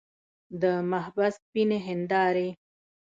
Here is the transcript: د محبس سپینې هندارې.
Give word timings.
د 0.61 0.63
محبس 0.91 1.33
سپینې 1.45 1.79
هندارې. 1.87 2.49